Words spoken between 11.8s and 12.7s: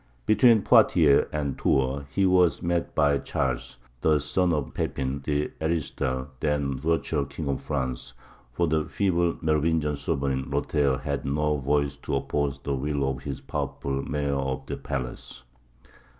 to oppose